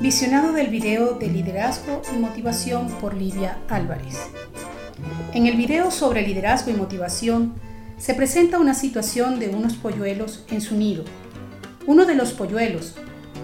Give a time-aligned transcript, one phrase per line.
[0.00, 4.16] Visionado del video de liderazgo y motivación por Livia Álvarez.
[5.34, 7.54] En el video sobre liderazgo y motivación
[7.98, 11.02] se presenta una situación de unos polluelos en su nido.
[11.84, 12.94] Uno de los polluelos,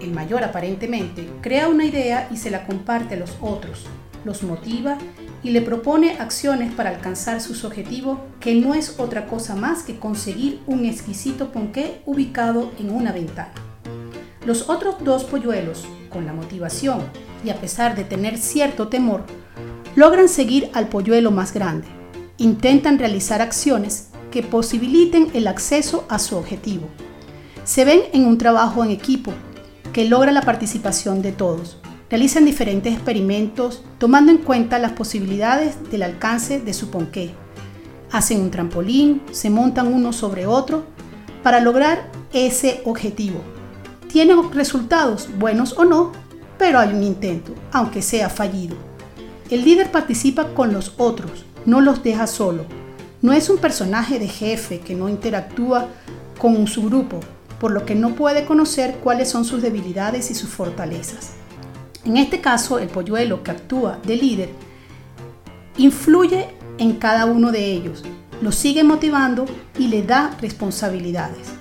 [0.00, 3.84] el mayor aparentemente, crea una idea y se la comparte a los otros,
[4.24, 4.96] los motiva
[5.42, 9.98] y le propone acciones para alcanzar sus objetivos, que no es otra cosa más que
[9.98, 13.67] conseguir un exquisito ponqué ubicado en una ventana.
[14.48, 17.00] Los otros dos polluelos, con la motivación
[17.44, 19.24] y a pesar de tener cierto temor,
[19.94, 21.86] logran seguir al polluelo más grande.
[22.38, 26.88] Intentan realizar acciones que posibiliten el acceso a su objetivo.
[27.64, 29.34] Se ven en un trabajo en equipo
[29.92, 31.76] que logra la participación de todos.
[32.08, 37.34] Realizan diferentes experimentos tomando en cuenta las posibilidades del alcance de su ponqué.
[38.12, 40.84] Hacen un trampolín, se montan uno sobre otro
[41.42, 43.42] para lograr ese objetivo.
[44.08, 46.12] Tienen resultados, buenos o no,
[46.58, 48.74] pero hay un intento, aunque sea fallido.
[49.50, 52.64] El líder participa con los otros, no los deja solo.
[53.20, 55.88] No es un personaje de jefe que no interactúa
[56.38, 57.20] con su grupo,
[57.60, 61.32] por lo que no puede conocer cuáles son sus debilidades y sus fortalezas.
[62.04, 64.50] En este caso, el polluelo que actúa de líder
[65.76, 68.04] influye en cada uno de ellos,
[68.40, 69.44] lo sigue motivando
[69.78, 71.57] y le da responsabilidades.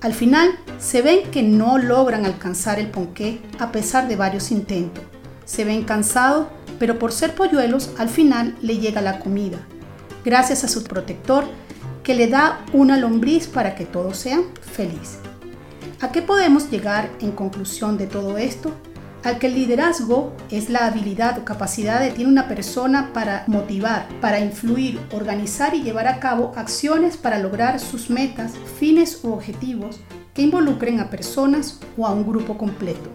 [0.00, 5.04] Al final, se ven que no logran alcanzar el ponqué a pesar de varios intentos.
[5.44, 9.58] Se ven cansados, pero por ser polluelos, al final le llega la comida,
[10.24, 11.44] gracias a su protector
[12.02, 15.18] que le da una lombriz para que todos sean felices.
[16.00, 18.70] ¿A qué podemos llegar en conclusión de todo esto?
[19.26, 24.06] Al que el liderazgo es la habilidad o capacidad de tiene una persona para motivar,
[24.20, 29.98] para influir, organizar y llevar a cabo acciones para lograr sus metas, fines u objetivos
[30.32, 33.10] que involucren a personas o a un grupo completo.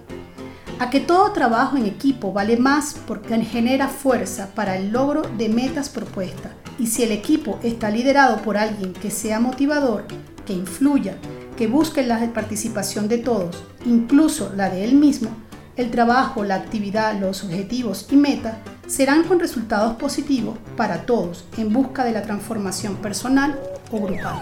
[0.80, 5.48] A que todo trabajo en equipo vale más porque genera fuerza para el logro de
[5.48, 6.52] metas propuestas.
[6.78, 10.08] Y si el equipo está liderado por alguien que sea motivador,
[10.45, 11.16] que influya,
[11.55, 15.30] que busque la participación de todos, incluso la de él mismo,
[15.77, 18.55] el trabajo, la actividad, los objetivos y metas
[18.87, 23.58] serán con resultados positivos para todos en busca de la transformación personal
[23.92, 24.42] o grupal.